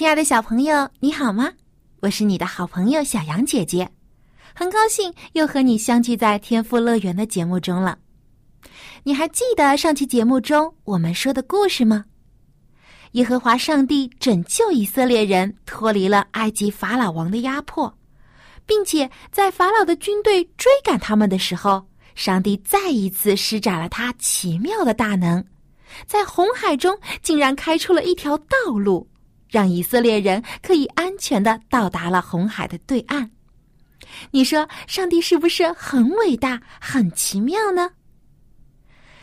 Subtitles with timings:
[0.00, 1.52] 亲爱的小朋友，你好吗？
[2.00, 3.86] 我是你的好朋友小杨姐姐，
[4.54, 7.98] 很高兴又和你相聚在天赋乐园的节目中了。
[9.02, 12.06] 你还记得上期节目中我们说的故事吗？
[13.10, 17.94] 耶和华上帝拯救以色列人脱离了埃及法老王的压迫，
[18.64, 25.44] 并且在法老的军队追赶他们的时候，上帝再一次施展了他奇妙的大能，
[26.06, 29.06] 在红海中竟然开出了一条道路。
[29.50, 33.30] 让以色列人可以安全的到达了红海的对岸。
[34.30, 37.90] 你说，上帝是不是很伟大、很奇妙呢？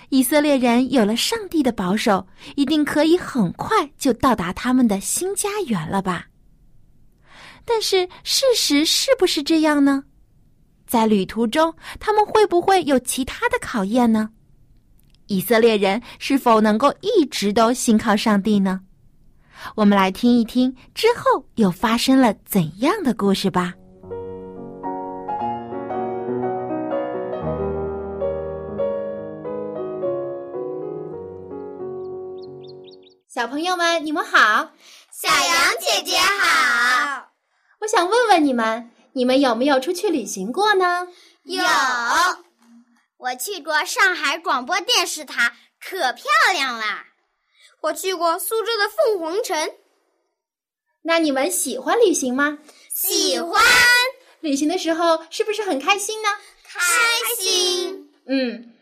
[0.09, 6.27] 以色列人有了上帝的保守，一定可以很快就到达他们的新家园了吧？
[7.65, 10.05] 但是，事实是不是这样呢？
[10.85, 14.29] 在旅途中，他们会不会有其他的考验呢？
[15.25, 18.79] 以色列人是否能够一直都信靠上帝呢？
[19.75, 23.73] 我们来听一听之后又发生了怎样的故事吧。
[33.27, 34.71] 小朋友们，你们好！
[35.11, 37.27] 小羊姐姐好！
[37.81, 41.07] 我想问问你们，你们有没有出去旅行过呢？
[41.43, 41.63] 有，
[43.17, 47.06] 我去过上海广播电视塔，可漂亮了。
[47.81, 49.75] 我去过苏州的凤凰城。
[51.03, 52.59] 那你们喜欢旅行吗？
[52.93, 53.61] 喜欢。
[54.41, 56.29] 旅行的时候是不是很开心呢？
[56.63, 56.79] 开
[57.41, 58.11] 心。
[58.25, 58.73] 嗯，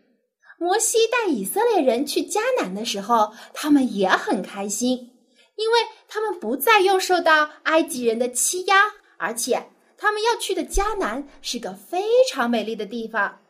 [0.58, 5.12] 摩西带以色列人去迦南的时候，他们也很开心，
[5.56, 13.42] 因为他们不再又受到埃及人的欺压，而且他们要去的迦南是个非常美丽的地方，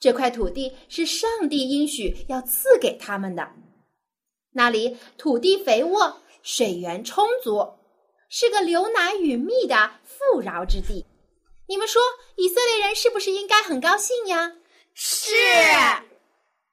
[0.00, 3.48] 这块土地是上帝应许要赐给他们的。
[4.56, 7.74] 那里土地肥沃，水源充足，
[8.28, 11.04] 是个流奶与蜜的富饶之地。
[11.66, 12.00] 你们说，
[12.36, 14.52] 以色列人是不是应该很高兴呀？
[14.94, 15.32] 是。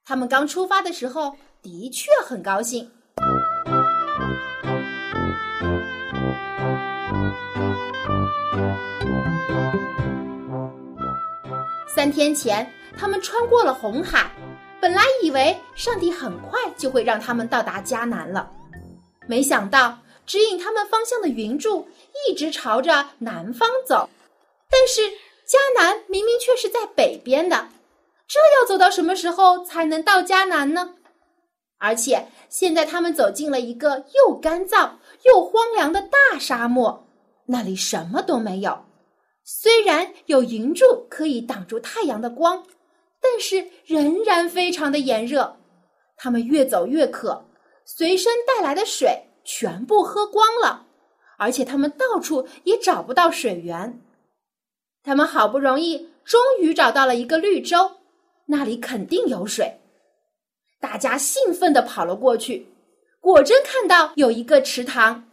[0.05, 2.91] 他们刚出发的时候的确很高兴。
[11.87, 14.31] 三天前，他们穿过了红海。
[14.81, 18.51] 本来以为上帝很快就会让他们到达迦南了，
[19.27, 21.87] 没想到指引他们方向的云柱
[22.27, 24.09] 一直朝着南方走，
[24.71, 25.01] 但是
[25.47, 27.69] 迦南明明却是在北边的，
[28.27, 30.95] 这要走到什么时候才能到迦南呢？
[31.77, 34.89] 而且现在他们走进了一个又干燥
[35.25, 37.07] 又荒凉的大沙漠，
[37.45, 38.85] 那里什么都没有，
[39.43, 42.63] 虽然有云柱可以挡住太阳的光。
[43.31, 45.57] 但是仍然非常的炎热，
[46.17, 47.45] 他们越走越渴，
[47.85, 50.85] 随身带来的水全部喝光了，
[51.37, 54.01] 而且他们到处也找不到水源。
[55.01, 57.99] 他们好不容易终于找到了一个绿洲，
[58.47, 59.79] 那里肯定有水。
[60.81, 62.67] 大家兴奋地跑了过去，
[63.21, 65.25] 果真看到有一个池塘，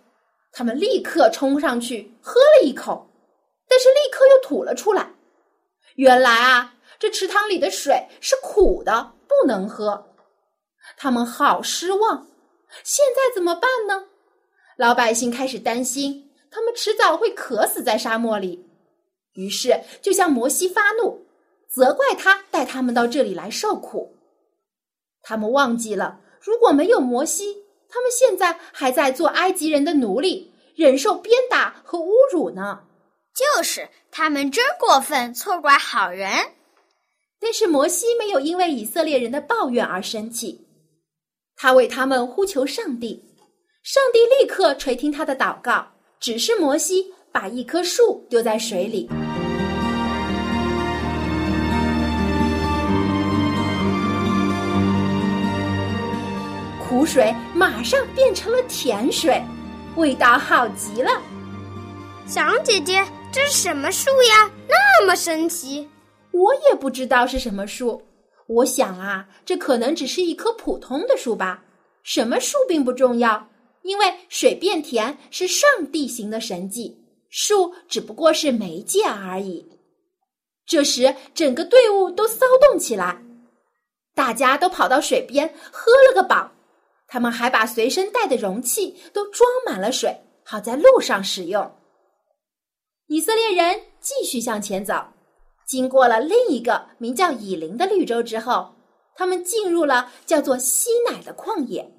[0.52, 3.10] 他们立刻冲上去喝了一口，
[3.68, 5.14] 但是立刻又吐了出来。
[5.96, 6.76] 原来啊。
[6.98, 10.14] 这池塘里的水是苦的，不能喝。
[10.96, 12.26] 他们好失望，
[12.82, 14.06] 现在怎么办呢？
[14.76, 18.66] 老百姓开始担心，他们迟早会渴死在沙漠里。
[19.34, 21.24] 于是就向摩西发怒，
[21.68, 24.16] 责怪他带他们到这里来受苦。
[25.22, 32.80] 他们忘记了，如果没有摩西，他们现在还在做埃及人的奴隶，忍受鞭打和侮辱呢。
[33.34, 36.30] 就是他们真过分，错怪好人。
[37.40, 40.66] 但是摩西没有因为以色列人的抱怨而生气，
[41.56, 43.22] 他为他们呼求上帝，
[43.82, 45.86] 上帝立刻垂听他的祷告，
[46.18, 49.08] 指示摩西把一棵树丢在水里，
[56.88, 59.40] 苦水马上变成了甜水，
[59.94, 61.10] 味道好极了。
[62.26, 64.50] 小羊姐姐，这是什么树呀？
[64.68, 65.88] 那么神奇！
[66.38, 68.02] 我也不知道是什么树，
[68.46, 71.64] 我想啊，这可能只是一棵普通的树吧。
[72.02, 73.48] 什么树并不重要，
[73.82, 79.66] 因为水变甜是上帝行的神迹，树只不过是媒介而已。
[80.64, 83.20] 这时，整个队伍都骚动起来，
[84.14, 86.52] 大家都跑到水边喝了个饱。
[87.10, 90.14] 他们还把随身带的容器都装满了水，
[90.44, 91.74] 好在路上使用。
[93.06, 94.94] 以色列人继续向前走，
[95.68, 98.74] 经过了另一个名叫以琳的绿洲之后，
[99.14, 101.92] 他们进入了叫做西乃的旷野。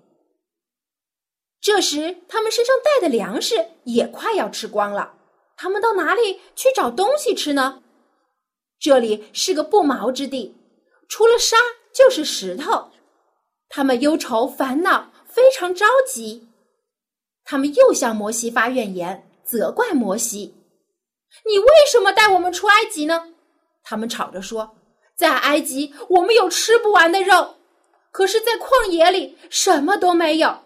[1.61, 5.13] 这时，他们身上带的粮食也快要吃光了，
[5.55, 7.83] 他们到哪里去找东西吃呢？
[8.79, 10.55] 这里是个不毛之地，
[11.07, 11.57] 除了沙
[11.93, 12.89] 就是石头。
[13.67, 16.47] 他们忧愁烦恼，非常着急。
[17.43, 20.55] 他们又向摩西发怨言，责怪摩西。
[21.45, 23.35] 你为什么带我们出埃及呢？
[23.89, 24.77] 他们吵着说，
[25.15, 27.55] 在埃及我们有吃不完的肉，
[28.11, 30.59] 可是，在旷野里什么都没有。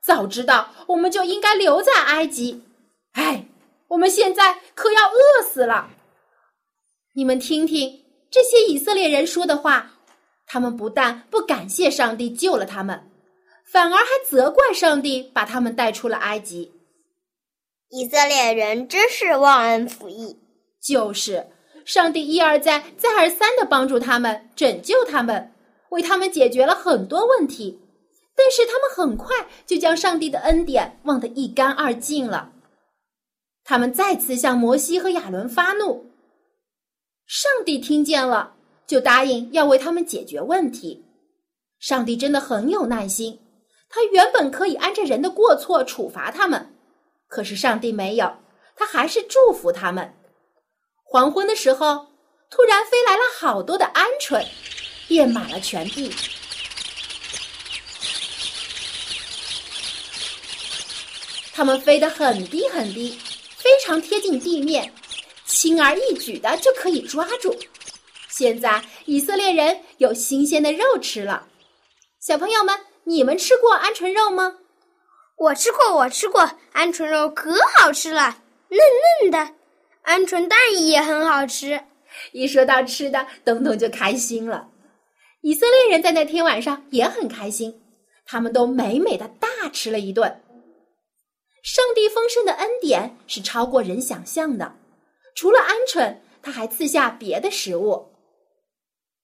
[0.00, 2.62] 早知道我们就应该留在埃及。
[3.14, 3.48] 哎，
[3.88, 5.90] 我们现在可要饿死了。
[7.14, 9.90] 你们听听这些以色列人说的话，
[10.46, 13.10] 他们不但不感谢上帝救了他们，
[13.66, 16.72] 反而还责怪上帝把他们带出了埃及。
[17.88, 20.38] 以色列人真是忘恩负义，
[20.80, 21.48] 就是
[21.90, 25.52] 上帝一而再、再而三的帮助他们、拯救他们，
[25.88, 27.80] 为他们解决了很多问题。
[28.36, 32.52] 但是他们很快就将上帝的恩典忘得一干二净了。
[33.64, 36.06] 他们再次向摩西和亚伦发怒，
[37.26, 38.54] 上帝听见了，
[38.86, 41.04] 就答应要为他们解决问题。
[41.80, 43.40] 上帝真的很有耐心，
[43.88, 46.72] 他原本可以按着人的过错处罚他们。
[47.26, 48.32] 可是上帝没有，
[48.76, 50.14] 他还是祝福他们。
[51.12, 52.06] 黄昏的时候，
[52.50, 54.46] 突然飞来了好多的鹌鹑，
[55.08, 56.08] 遍满了全地。
[61.52, 63.18] 它们飞得很低很低，
[63.56, 64.94] 非常贴近地面，
[65.46, 67.58] 轻而易举的就可以抓住。
[68.28, 71.44] 现在以色列人有新鲜的肉吃了。
[72.20, 74.58] 小朋友们，你们吃过鹌鹑肉吗？
[75.36, 76.42] 我吃过，我吃过，
[76.72, 78.36] 鹌鹑肉可好吃了，
[78.68, 78.78] 嫩
[79.22, 79.54] 嫩的。
[80.04, 81.80] 鹌鹑蛋也很好吃。
[82.32, 84.68] 一说到吃的，东东就开心了。
[85.42, 87.80] 以色列人在那天晚上也很开心，
[88.26, 90.42] 他们都美美的大吃了一顿。
[91.62, 94.74] 上帝丰盛的恩典是超过人想象的，
[95.34, 98.08] 除了鹌鹑，他还赐下别的食物。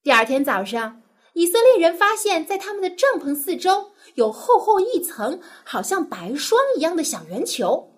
[0.03, 1.03] 第二天早上。
[1.39, 7.93] 以色列人发现，在他们的帐篷四周有厚厚一层，好像白霜一样的小圆球。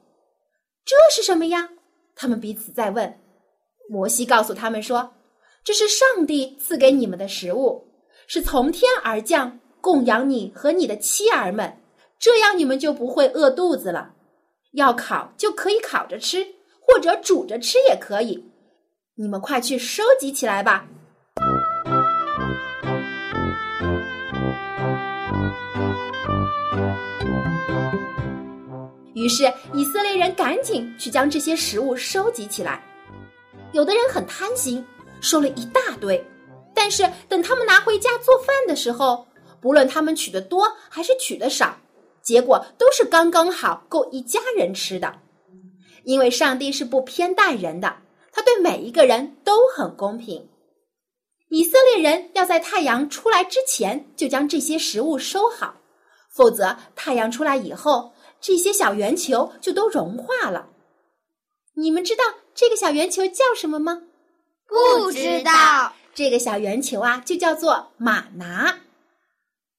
[0.85, 1.69] 这是什么呀？
[2.21, 3.21] 他们彼此在问。
[3.89, 5.09] 摩西告诉他们说
[5.63, 7.87] ：“这是上帝赐给你们的食物，
[8.27, 11.81] 是从天而降，供养你和你的妻儿们，
[12.19, 14.13] 这样你们就不会饿肚子了。
[14.73, 16.45] 要烤就可以烤着吃，
[16.81, 18.45] 或者煮着吃也可以。
[19.15, 20.89] 你们快去收集起来吧。”
[29.19, 32.81] 于是以色列人赶紧去将这些食物收集起来。
[33.73, 34.85] 有的人很贪心，
[35.21, 36.25] 收了一大堆，
[36.73, 39.27] 但是等他们拿回家做饭的时候，
[39.61, 41.77] 不论他们取的多还是取的少，
[42.23, 45.13] 结果都是刚刚好够一家人吃的。
[46.05, 47.97] 因为上帝是不偏待人的，
[48.31, 50.49] 他对每一个人都很公平。
[51.51, 55.75] 以色列人要在太阳出来之前就将这些食物收好，
[56.31, 58.13] 否则太阳出来以后。
[58.41, 60.69] 这些小圆球就都融化了。
[61.75, 64.03] 你们知道这个小圆球叫什么吗？
[64.67, 65.93] 不知道。
[66.15, 68.81] 这个小圆球啊，就叫做玛拿。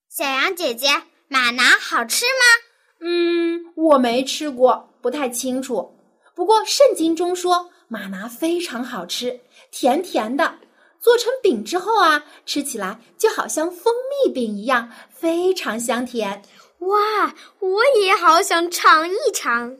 [0.09, 0.87] 小羊姐姐，
[1.27, 3.01] 玛拿好吃吗？
[3.01, 5.93] 嗯，我没吃过，不太清楚。
[6.33, 10.59] 不过圣经中说，玛拿非常好吃，甜甜的，
[11.01, 13.93] 做成饼之后啊，吃起来就好像蜂
[14.25, 16.41] 蜜饼一样，非常香甜。
[16.79, 19.77] 哇，我也好想尝一尝。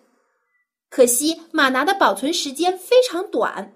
[0.89, 3.73] 可惜马拿的保存时间非常短，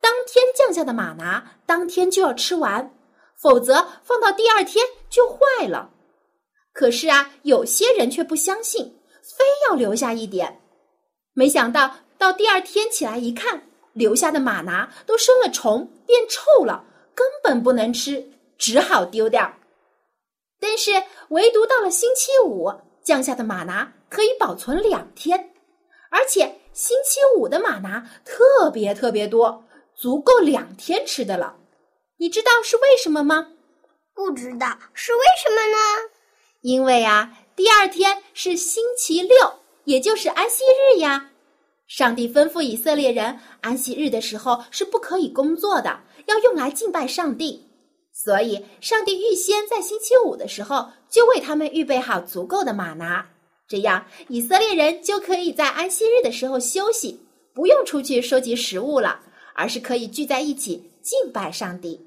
[0.00, 2.94] 当天降下的马拿当天就要吃完，
[3.36, 5.90] 否则放到第二天就坏了。
[6.72, 10.60] 可是啊，有些人却不相信，非要留下一点。
[11.32, 19.52] 没想到到第二天起来一看，留下的马拿都生了虫，变臭了，根本不能吃，只好丢掉。
[20.66, 20.92] 但是，
[21.28, 25.50] 唯独到了星期五降下的玛拿可以保存两天，
[26.10, 29.62] 而且星期五的玛拿特别特别多，
[29.94, 31.54] 足够两天吃的了。
[32.16, 33.48] 你知道是为什么吗？
[34.14, 35.76] 不知道是为什么呢？
[36.62, 39.36] 因为啊，第二天是星期六，
[39.84, 41.30] 也就是安息日呀。
[41.86, 47.68] 上帝吩咐以色列人，安息日的时候是不可以工作的，要用来敬拜上帝。
[48.24, 53.26] 所以，上帝预先在星期五的时候就为他们预备好足够的玛拿，
[53.68, 57.20] 这样以色列人就可以在安息日的时候休息，
[57.52, 59.20] 不用出去收集食物了，
[59.52, 62.00] 而是可以聚在一起敬拜上帝。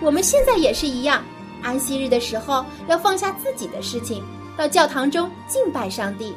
[0.00, 1.24] 我们现在也是一样，
[1.64, 4.22] 安息日的时候要放下自己的事情，
[4.56, 6.32] 到教堂中敬拜上帝，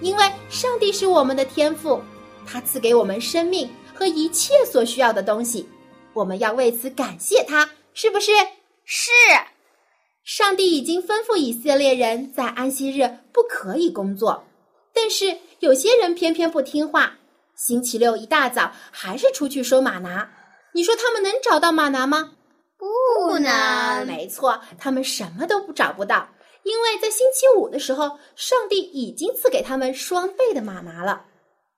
[0.00, 2.00] 因为上帝是我们的天赋，
[2.46, 5.68] 他赐给我们生命和一切所需要的东西，
[6.12, 8.32] 我们要为此感谢他，是不是？
[8.84, 9.10] 是。
[10.24, 14.44] 上帝已经吩咐以色列人在安息日不可以工作，
[14.94, 17.14] 但是有些人偏偏不听话，
[17.56, 20.30] 星期六一大早还是出去收马拿。
[20.72, 22.32] 你说他们能找到马拿吗？
[22.78, 26.28] 不能，没错，他们什么都不找不到，
[26.62, 31.24] 因为在星期五的时候，上帝已经赐给他们双倍的玛拿了。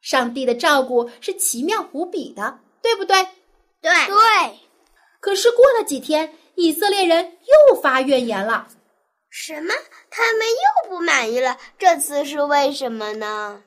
[0.00, 3.22] 上帝的照顾是奇妙无比的，对不对？
[3.80, 4.16] 对对。
[5.20, 7.38] 可是过了几天，以色列人
[7.70, 8.68] 又发怨言了。
[9.30, 9.72] 什么？
[10.10, 11.56] 他们又不满意了？
[11.78, 13.62] 这次是为什么呢？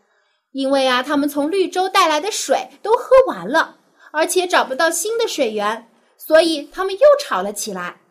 [0.51, 3.77] 因为啊，他们从绿洲带来的水都喝完了，
[4.11, 5.89] 而且找不到新的水源。
[6.17, 8.01] 所以他们又吵了起来。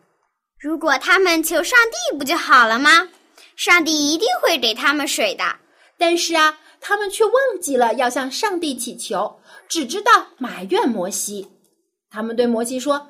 [0.59, 3.09] 如果他们求上帝不就好了吗？
[3.55, 5.43] 上帝一定会给他们水的。
[5.97, 11.47] 但是啊，他们却忘记了要向上帝祈求，只知道埋怨摩西。
[12.09, 13.09] 他们对摩西说：“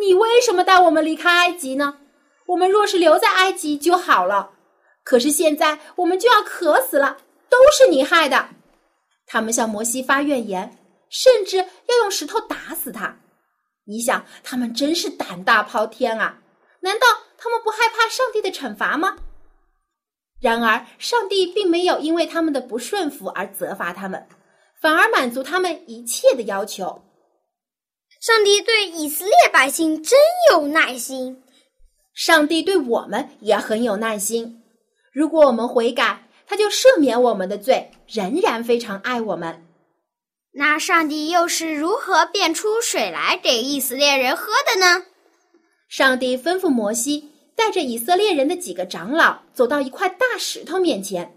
[0.00, 1.98] 你为什么带我们离开埃及呢？
[2.46, 4.50] 我们若是留在埃及就好了。
[5.02, 8.48] 可是现在我们就要渴死了，都是你害的。”
[9.26, 10.76] 他们向摩西发怨言，
[11.08, 13.16] 甚至要用石头打死他。
[13.84, 16.38] 你想，他们真是胆大包天啊！
[16.84, 17.06] 难道
[17.38, 19.16] 他们不害怕上帝的惩罚吗？
[20.38, 24.28] 然而，上帝并没有因为他们的不顺服而责罚他们，
[24.82, 27.02] 反而满足他们一切的要求。
[28.20, 30.18] 上帝对以色列百姓真
[30.50, 31.42] 有耐心，
[32.14, 34.62] 上帝对我们也很有耐心。
[35.10, 39.66] 如果我们悔改，他就赦免我们的罪，仍然非常爱我们。
[40.52, 45.06] 那上帝又是如何变出水来给以色列人喝的呢？
[45.96, 51.36] 上帝吩咐摩西带着以色列人的几个长老走到一块大石头面前。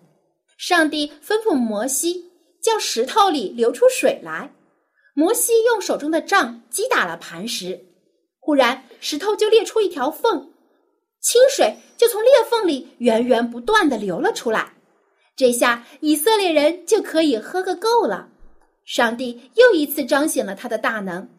[0.57, 4.51] 上帝吩咐摩西叫石头里流出水来。
[5.13, 7.85] 摩西用手中的杖击打了磐石，
[8.39, 10.51] 忽然石头就裂出一条缝，
[11.21, 14.73] 清水就从裂缝里源源不断的流了出来。
[15.35, 18.29] 这下以色列人就可以喝个够了。
[18.85, 21.29] 上帝又一次彰显了他的大能，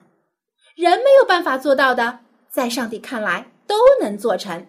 [0.77, 4.67] 人没有办法做到的，在上帝看来都能做成。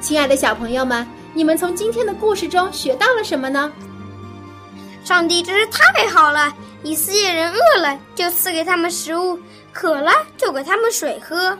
[0.00, 3.70] 亲爱的小朋友们，你们从今天的故事中学到了什么呢？
[5.04, 6.52] 上帝真是太好了！
[6.82, 9.38] 以色列人饿了就赐给他们食物，
[9.72, 11.56] 渴了就给他们水喝。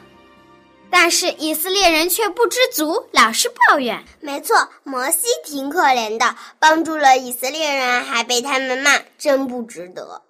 [0.91, 4.03] 但是以色列人却不知足，老是抱怨。
[4.21, 10.23] 没错，摩西挺可怜的，帮助了以色列人，还被他们骂，真不值得。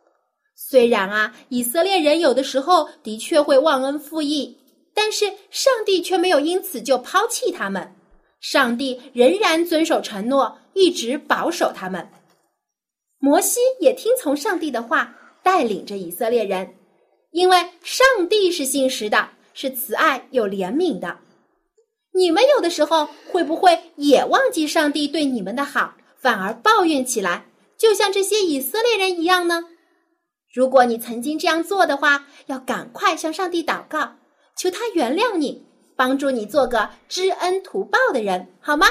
[0.55, 4.59] 虽然啊，以色列人有的时候的确会忘恩负义，
[4.95, 7.97] 但是上帝却没有因此就抛弃他们。
[8.41, 12.09] 上帝仍然遵守承诺，一直保守他们。
[13.19, 16.75] 摩西也听从上帝的话，带领着以色列人，
[17.33, 19.29] 因为上帝是信实的。
[19.53, 21.19] 是慈爱有怜悯的，
[22.13, 29.65] 你们有的时候会不会也忘记上帝对你们的好，反而抱怨起来，就像这些以色列人一样呢？
[30.53, 34.15] 如果你曾经这样做的话，要赶快向上帝祷告，
[34.57, 35.65] 求他原谅你，
[35.95, 38.89] 帮助你做个知恩图报的人，好吗？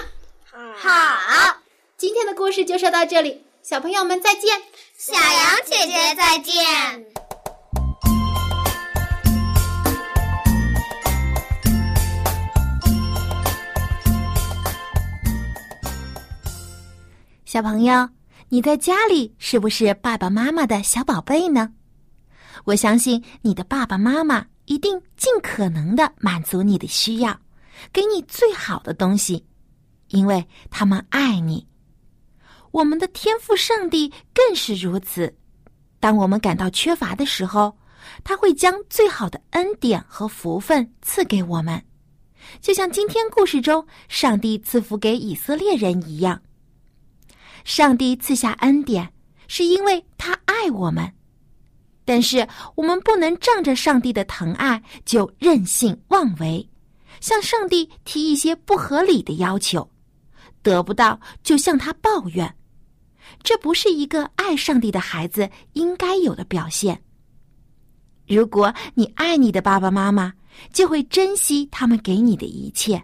[0.75, 1.57] 好，
[1.97, 4.61] 今天的故事就说到这里，小朋友们再见，
[4.97, 7.18] 小羊姐姐再见。
[17.51, 18.07] 小朋友，
[18.49, 21.73] 你在家里是不是爸爸妈妈的小宝贝呢？
[22.63, 27.35] 我相信你的爸爸妈妈一定尽可能的满足你的需要，
[27.91, 29.43] 给你最好的东西，
[30.09, 31.65] 因为他们爱你。
[32.69, 35.35] 我们的天赋上帝更是如此。
[35.99, 37.75] 当我们感到缺乏的时候，
[38.23, 41.83] 他会将最好的恩典和福分赐给我们，
[42.61, 46.39] 就像今天故事中上帝赐福给以色列人一样。
[47.69, 49.13] 上帝赐下恩典，
[49.47, 51.13] 是因为他爱我们，
[52.03, 56.67] 但是我们不能仗着上帝的疼爱就任性妄为，
[57.21, 59.88] 向上帝提一些不合理的要求，
[60.63, 62.55] 得不到就向他抱怨，
[63.43, 66.99] 这不是一个爱上帝的孩子应该有的表现。
[68.27, 70.33] 如果你爱你的爸爸妈妈，
[70.73, 73.03] 就会珍惜他们给你的一切。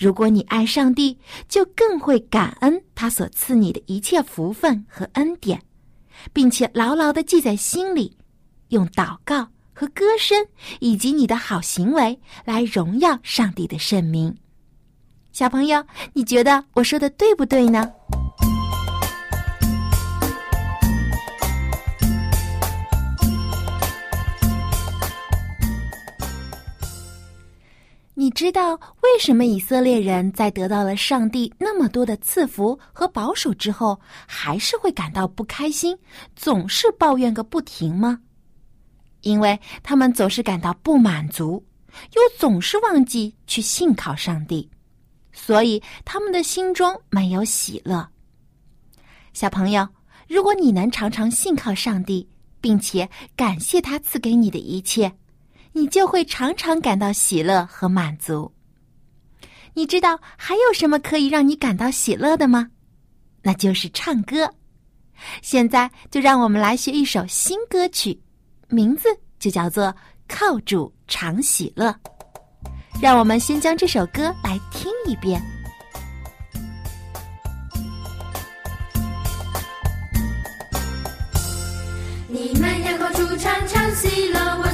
[0.00, 5.60] 如果你爱上帝，就更会感恩他所赐你的一切福分和恩典，
[6.32, 8.16] 并且牢牢的记在心里，
[8.68, 10.46] 用祷告和歌声
[10.78, 14.34] 以及你的好行为来荣耀上帝的圣名。
[15.32, 17.92] 小朋友，你觉得我说的对不对呢？
[28.20, 35.96] 你知道为什么以色列人在得到了上帝那么多的赐福和保守之后，还是会感到不开心，
[36.36, 38.20] 总是抱怨个不停吗？
[39.22, 41.64] 因为他们总是感到不满足，
[42.12, 44.68] 又总是忘记去信靠上帝，
[45.32, 48.06] 所以他们的心中没有喜乐。
[49.32, 49.88] 小朋友，
[50.28, 52.28] 如果你能常常信靠上帝，
[52.60, 55.10] 并且感谢他赐给你的一切。
[55.72, 58.52] 你就会常常感到喜乐和满足。
[59.74, 62.68] 你知道还有什么可以让你感到喜乐的吗？
[63.42, 64.52] 那就是唱歌。
[65.42, 68.20] 现在就让我们来学一首新歌曲，
[68.68, 69.08] 名字
[69.38, 69.84] 就叫做
[70.26, 71.90] 《靠主常喜乐》。
[73.00, 75.40] 让我们先将这首歌来听一遍。
[82.28, 84.69] 你们要靠主常常喜乐，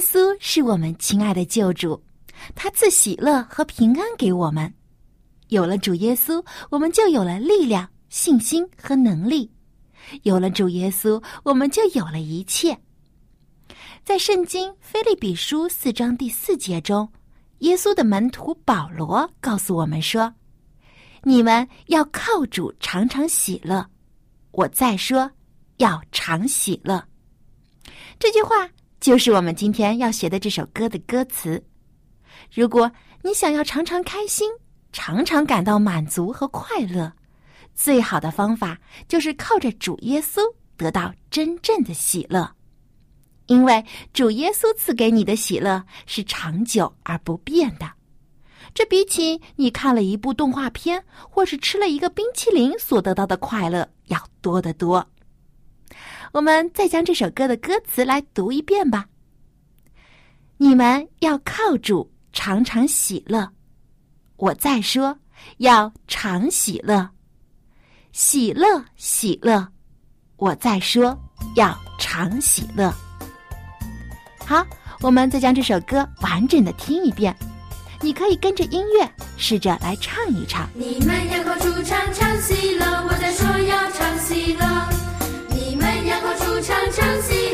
[0.00, 2.02] 耶稣是我们亲爱的救主，
[2.54, 4.72] 他赐喜乐和平安给我们。
[5.48, 9.52] 有了主耶稣，我们就有了力量、信心和能力。
[10.22, 12.80] 有了主耶稣，我们就有了一切。
[14.02, 17.06] 在圣经菲利比书四章第四节中，
[17.58, 20.32] 耶稣的门徒保罗告诉我们说
[21.24, 23.86] ：“你们要靠主常常喜乐。”
[24.52, 25.30] 我再说，
[25.76, 27.04] 要常喜乐。
[28.18, 28.66] 这句话
[29.00, 31.62] 就是我们今天要学的这首歌的歌词。
[32.52, 32.90] 如果
[33.22, 34.50] 你想要常常开心，
[34.92, 37.10] 常常感到满足和快乐，
[37.74, 40.40] 最好的方法就是靠着主耶稣
[40.76, 42.54] 得到真正的喜乐。
[43.46, 43.82] 因为
[44.12, 47.90] 主耶稣赐给你的喜乐是长久而不变的，
[48.74, 55.08] 这比起你看了一部动画片或是吃了一个冰淇淋所得到的快乐要多得多。
[56.32, 59.06] 我们再将这首歌的歌词来读一遍吧。
[60.56, 63.50] 你们要靠主常常喜乐，
[64.36, 65.18] 我再说
[65.58, 67.10] 要常喜乐，
[68.12, 69.66] 喜乐喜乐，
[70.36, 71.18] 我再说
[71.56, 72.92] 要常喜乐。
[74.46, 74.64] 好，
[75.00, 77.34] 我们再将这首歌完整的听一遍，
[78.00, 80.68] 你可以跟着音乐试着来唱一唱。
[80.74, 84.89] 你们要靠主常常喜乐，我在说要常喜乐。
[86.62, 87.49] 常常喜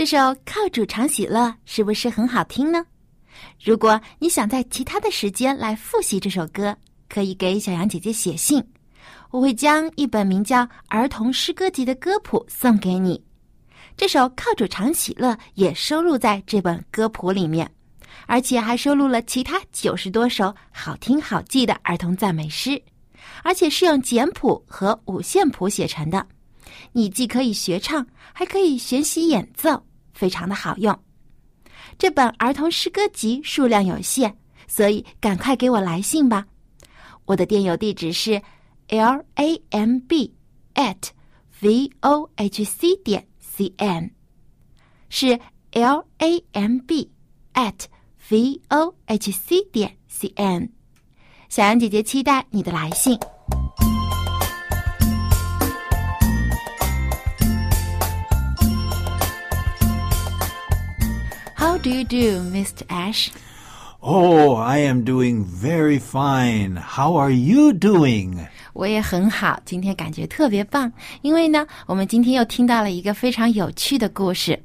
[0.00, 2.82] 这首《靠主常喜乐》是不是很好听呢？
[3.62, 6.74] 如果你想在其他的时间来复习这首歌，
[7.06, 8.66] 可以给小羊姐姐写信，
[9.30, 13.22] 我会将一本名叫《儿童诗歌集》的歌谱送给你。
[13.94, 17.70] 这首《靠主常喜乐》也收录在这本歌谱里面，
[18.24, 22.82] 而且还收录了其他九十多首好听好记的儿童赞美诗。
[23.42, 26.26] 而且是用简谱和五线谱写成的。
[26.92, 29.84] 你既可以学唱，还可以学习演奏，
[30.20, 30.94] 非常的好用。
[31.96, 34.34] 这本儿童诗歌集数量有限，
[34.68, 36.46] 所以赶快给我来信吧。
[37.24, 38.42] 我的电邮地址是
[38.88, 40.34] l a m b
[40.74, 41.08] at
[41.62, 44.10] v o h c 点 c n，
[45.08, 45.40] 是
[45.72, 47.10] l a m b
[47.54, 47.86] at
[48.28, 50.70] v o h c 点 c n。
[51.48, 53.18] 小羊姐姐期待你的来信。
[61.82, 62.82] Do you do, Mr.
[62.88, 63.30] Ash?
[64.02, 66.76] Oh, I am doing very fine.
[66.76, 68.46] How are you doing?
[68.72, 74.62] 我也很好，今天感觉特别棒，因为呢，我们今天又听到了一个非常有趣的故事。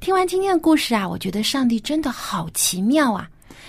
[0.00, 3.28] 听完今天的故事啊，我觉得上帝真的好奇妙啊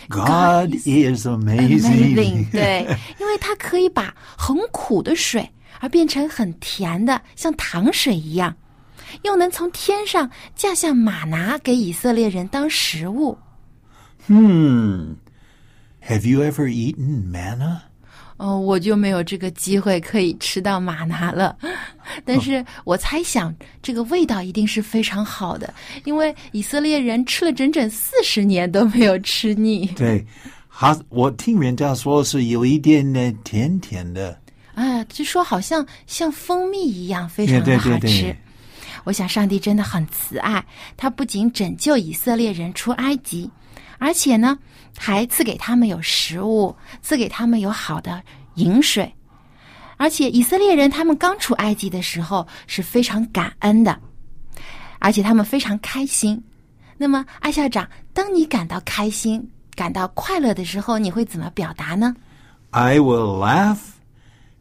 [0.09, 2.85] God is amazing.！Amazing，对，
[3.19, 8.55] 因为他可以把很苦的水而变成很甜的，像糖水一样，
[9.23, 13.37] 又能从天上降下玛拿给以色列人当食物。
[14.27, 15.15] Hmm.
[16.07, 17.81] Have you ever eaten manna?
[18.37, 21.57] 哦，我就没有这个机会可以吃到玛拿了，
[22.23, 25.73] 但是我猜想这个味道一定是非常好的，
[26.05, 29.85] 因为以色列人吃了整整四十年都没有吃腻。
[29.87, 30.25] 对，
[30.69, 34.39] 好，我听人家说是有一点点甜甜的。
[34.73, 37.99] 啊，就说好像像蜂蜜一样，非常的好吃。
[37.99, 38.37] 对对对
[39.03, 40.63] 我想上帝真的很慈爱，
[40.97, 43.49] 他不仅拯救以色列人出埃及，
[43.97, 44.57] 而且呢，
[44.97, 48.21] 还赐给他们有食物，赐给他们有好的
[48.55, 49.13] 饮水。
[49.97, 53.99] 而且以色列人他们刚出埃及的时候是非常感恩的，
[54.99, 56.41] 而且他们非常开心。
[56.97, 62.15] 那么，艾校长，当你感到开心、感到快乐的时候，你会怎么表达呢
[62.71, 63.79] ？I will laugh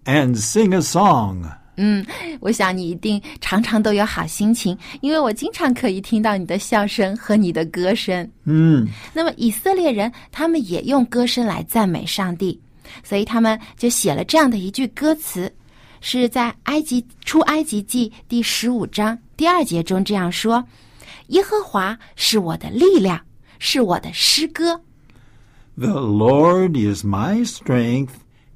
[0.05, 1.45] and sing a song.
[1.81, 2.05] 嗯，
[2.41, 8.29] 我想你一定常常都有好心情，因为我经常可以听到你的笑声和你的歌声。
[8.45, 12.61] 嗯，那么以色列人他们也用歌声来赞美上帝，
[13.05, 15.51] 所以他们就写了这样的一句歌词，
[16.01, 20.65] 是在埃及出埃及记第十五章第二节中这样说
[21.29, 23.21] ：“耶和华是我的力量，
[23.61, 24.81] 是我的诗歌。
[25.77, 28.15] The Lord is my strength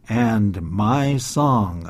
[0.08, 1.84] and my song.”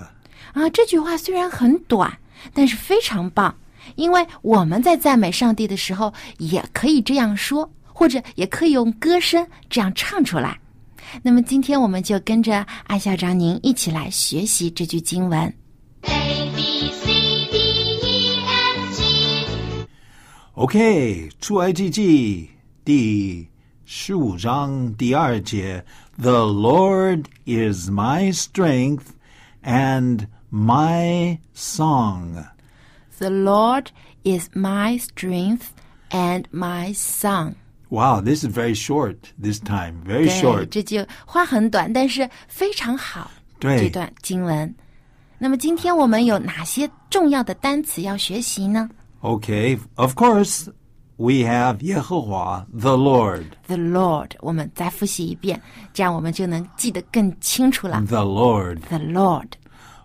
[0.52, 2.18] 啊，这句话虽然很短，
[2.52, 3.54] 但是非常棒，
[3.96, 10.58] 因为我们在赞美上帝的时候也可以这样说，或者也可以用歌声这样唱出来。
[11.22, 15.40] 那么今天我们就跟着艾校长您一起来学习这句经文。
[16.02, 17.58] A B C D
[18.02, 19.86] E F G
[20.54, 22.50] OK，出埃及记
[22.84, 23.48] 第
[23.84, 25.84] 十五章第二节
[26.18, 29.04] ，The Lord is my strength
[29.62, 32.45] and my song.
[33.19, 33.87] The Lord
[34.23, 35.69] is my strength
[36.09, 37.55] and my song。
[37.89, 40.03] Wow, this is very short this time.
[40.05, 40.65] Very 对， short.
[40.67, 43.31] 这句话很短，但是非常好。
[43.59, 44.75] 对这段经文。
[45.39, 48.89] 那么今天我们有哪些重要的单词要学习呢
[49.21, 50.67] Okay, of course,
[51.15, 53.45] we have Yehovah, the Lord.
[53.67, 55.59] ？The Lord，我们再复习一遍，
[55.93, 58.01] 这样我们就能记得更清楚了。
[58.07, 58.79] The Lord.
[58.89, 59.51] The Lord，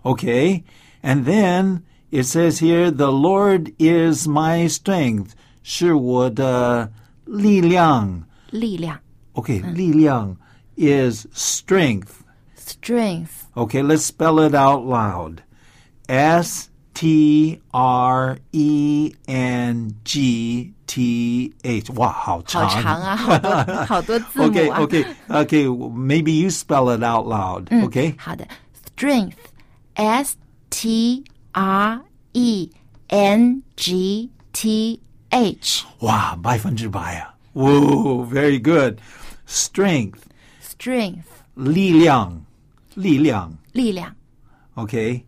[0.03, 0.63] Okay,
[1.01, 5.31] and then it says here, the Lord is my strength.
[5.63, 6.91] 是我的
[7.25, 8.23] 力量。
[8.51, 8.99] 力量
[9.33, 10.35] Okay, 力量
[10.75, 12.21] is strength.
[12.57, 13.47] ，strength。
[13.55, 15.41] Okay, let's spell it out loud.
[16.07, 21.91] S T R E N G T H.
[21.95, 22.67] 哇，好长。
[22.69, 24.79] 好长啊，好多好多字母 Okay, 啊。
[24.81, 25.67] okay, okay.
[25.67, 27.65] Maybe you spell it out loud.
[27.69, 28.13] Okay.
[28.17, 28.47] 好的
[29.97, 30.37] ，strength，s
[30.69, 32.01] t r
[32.33, 32.69] e
[33.07, 37.33] n g t h，哇，百分之百啊。
[37.53, 38.97] Whoa, very good.
[39.47, 40.21] Strength,
[40.61, 42.43] strength，力量，
[42.95, 43.57] 力量。
[43.73, 44.15] 力量。
[44.75, 45.23] Okay.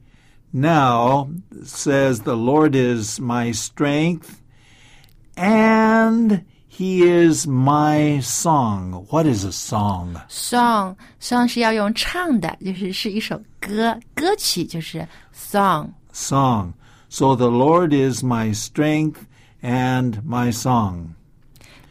[0.52, 4.40] Now it says the Lord is my strength
[5.36, 6.46] and
[6.80, 9.06] he is my song.
[9.10, 10.16] What is a song?
[10.30, 15.90] song song 是要用唱的，就是是一首歌，歌曲就是 song。
[16.14, 16.74] Song.
[17.10, 19.18] So the Lord is my strength
[19.62, 21.10] and my song.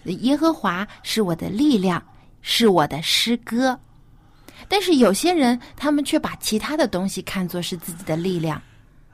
[0.04, 2.02] 耶和华是我的力量，
[2.42, 3.78] 是我的诗歌。
[4.68, 8.60] 但是有些人，他们却把其他的东西看作是自己的力量。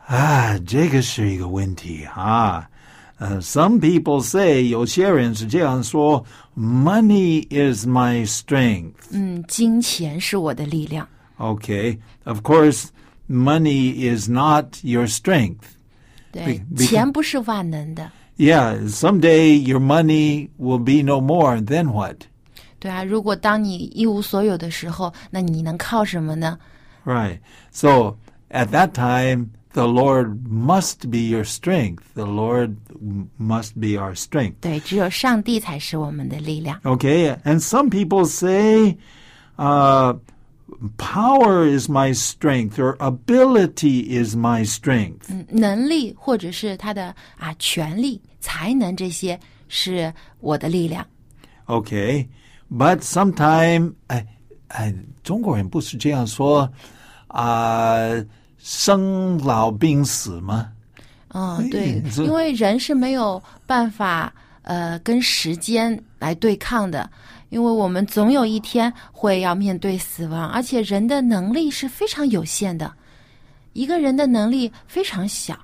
[0.06, 2.68] 啊，这个是一个问题啊。
[3.18, 6.24] 呃、s o m e people say 有些人是这样说，
[6.56, 8.94] money is my strength.
[9.12, 11.06] 嗯，金钱是我的力量。
[11.38, 11.98] Okay.
[12.24, 12.86] Of course,
[13.28, 15.76] money is not your strength.
[16.32, 18.10] 对 Be-，钱不是万能的。
[18.36, 21.60] Yeah, someday your money will be no more.
[21.60, 22.22] Then what?
[22.78, 26.58] 对啊，如果当你一无所有的时候，那你能靠什么呢？
[27.04, 27.40] Right.
[27.70, 28.16] So
[28.50, 32.02] at that time, the Lord must be your strength.
[32.14, 34.54] The Lord m- must be our strength.
[34.60, 36.80] 对，只有上帝才是我们的力量。
[36.82, 37.36] Okay.
[37.44, 38.96] And some people say,
[39.56, 40.18] uh,
[40.98, 45.28] power is my strength or ability is my strength.
[45.28, 51.06] 嗯，能力或者是他的啊权力、才能这些是我的力量。
[51.66, 52.26] Okay.
[52.72, 54.26] But sometime, 哎
[54.68, 56.70] 哎，中国人不是这样说
[57.26, 57.98] 啊、
[58.65, 60.71] 生老病死吗？
[61.27, 67.07] 嗯，对，这因为人是没有办法呃跟时间来对抗的，
[67.49, 72.91] 因为我们总有一天会要面对死亡，而且人的能力是非常有限的，
[73.73, 75.55] 一个人的能力非常小，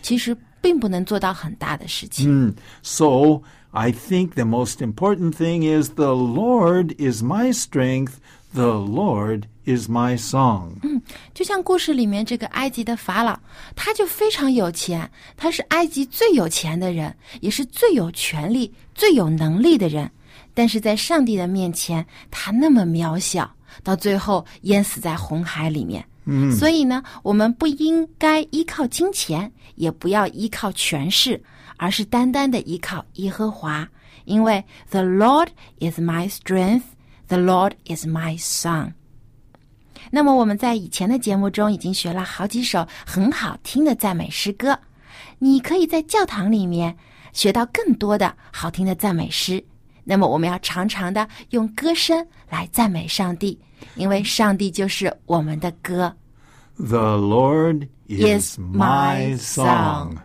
[0.00, 2.26] 其实并不能做到很大的事情。
[2.26, 2.54] Hmm.
[2.82, 8.14] So I think the most important thing is the Lord is my strength.
[8.52, 10.72] The Lord is my song.
[10.82, 11.00] 嗯
[11.32, 13.38] 就像故事里面这个埃及的法老，
[13.76, 20.10] 他就非常有钱，他是埃及最有钱的人，也是最有权力、最有能力的人。
[20.52, 23.48] 但是在上帝的面前，他那么渺小，
[23.84, 26.04] 到最后淹死在红海里面。
[26.24, 31.40] 嗯，所以呢，我们不应该依靠金钱，也不要依靠权势，
[31.76, 33.88] 而是单单的依靠耶和华，
[34.24, 36.82] 因为 The Lord is my strength,
[37.30, 38.92] the Lord is my song。
[40.10, 44.76] 那么我们在以前的节目中已经学了好几首很好听的赞美诗歌，
[45.38, 46.96] 你可以在教堂里面
[47.32, 49.62] 学到更多的好听的赞美诗。
[50.02, 53.56] 那么我们要常常的用歌声来赞美上帝，
[53.94, 56.12] 因为上帝就是我们的歌。
[56.76, 60.16] The Lord is my song.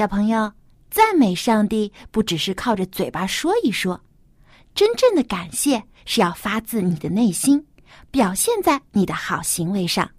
[0.00, 0.50] 小朋友，
[0.90, 4.00] 赞美上帝不只是靠着嘴巴说一说，
[4.74, 7.66] 真正的感谢是要发自你的内心，
[8.10, 10.10] 表现在你的好行为上。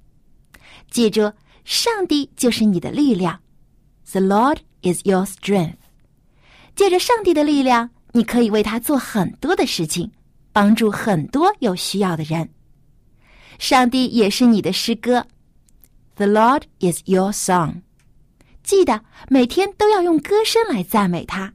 [0.92, 1.34] 记住，
[1.66, 3.40] 上帝就是你的力量
[4.12, 5.78] ，The Lord is your strength。
[6.76, 10.12] 借着上帝的力量，你可以为他做很多的事情，
[10.54, 12.52] 帮助很多有需要的人。
[13.58, 15.26] 上帝也是你的诗歌
[16.18, 17.82] ，The Lord is your song。
[18.72, 21.54] 记得每天都要用歌声来赞美他。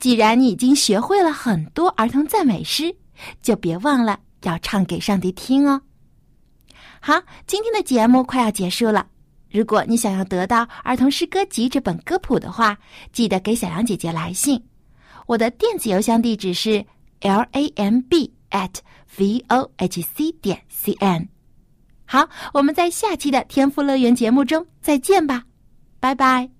[0.00, 2.96] 既然你已经学会了很多儿童赞美诗，
[3.40, 5.80] 就别忘了要唱给上帝听哦。
[6.98, 9.06] 好，今天的节目快要结束了。
[9.52, 12.76] 如果你想要得到《儿童诗歌集》这本歌谱的话，
[13.12, 14.60] 记得给小杨姐姐来信。
[15.28, 16.84] 我的电子邮箱地址是
[17.20, 18.74] l a m b at
[19.16, 21.28] v o h c 点 c n。
[22.04, 25.44] 好，我们在下期的天赋乐园节目中再见吧，
[26.00, 26.55] 拜拜。